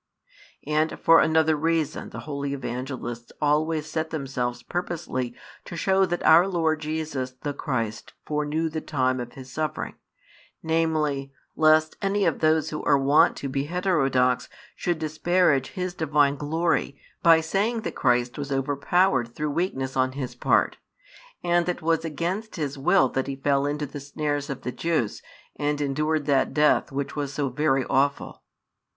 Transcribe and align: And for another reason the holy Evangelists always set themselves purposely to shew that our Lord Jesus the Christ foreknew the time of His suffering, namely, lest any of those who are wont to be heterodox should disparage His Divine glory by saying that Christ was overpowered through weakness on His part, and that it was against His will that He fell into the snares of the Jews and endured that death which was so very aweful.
And 0.65 0.99
for 0.99 1.19
another 1.19 1.55
reason 1.55 2.09
the 2.09 2.21
holy 2.21 2.53
Evangelists 2.53 3.31
always 3.39 3.85
set 3.85 4.09
themselves 4.09 4.63
purposely 4.63 5.35
to 5.65 5.75
shew 5.77 6.07
that 6.07 6.25
our 6.25 6.47
Lord 6.47 6.79
Jesus 6.81 7.33
the 7.43 7.53
Christ 7.53 8.13
foreknew 8.25 8.67
the 8.67 8.81
time 8.81 9.19
of 9.19 9.33
His 9.33 9.51
suffering, 9.53 9.93
namely, 10.63 11.31
lest 11.55 11.97
any 12.01 12.25
of 12.25 12.39
those 12.39 12.71
who 12.71 12.81
are 12.83 12.97
wont 12.97 13.35
to 13.37 13.47
be 13.47 13.65
heterodox 13.65 14.49
should 14.75 14.97
disparage 14.97 15.67
His 15.67 15.93
Divine 15.93 16.35
glory 16.35 16.97
by 17.21 17.39
saying 17.39 17.81
that 17.81 17.93
Christ 17.93 18.39
was 18.39 18.51
overpowered 18.51 19.35
through 19.35 19.51
weakness 19.51 19.95
on 19.95 20.13
His 20.13 20.33
part, 20.33 20.77
and 21.43 21.67
that 21.67 21.75
it 21.75 21.81
was 21.83 22.03
against 22.03 22.55
His 22.55 22.75
will 22.75 23.07
that 23.09 23.27
He 23.27 23.35
fell 23.35 23.67
into 23.67 23.85
the 23.85 23.99
snares 23.99 24.49
of 24.49 24.63
the 24.63 24.71
Jews 24.71 25.21
and 25.57 25.79
endured 25.79 26.25
that 26.25 26.55
death 26.55 26.91
which 26.91 27.15
was 27.15 27.31
so 27.31 27.49
very 27.49 27.83
aweful. 27.83 28.39